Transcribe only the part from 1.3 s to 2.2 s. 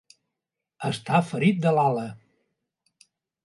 ferit de l'ala.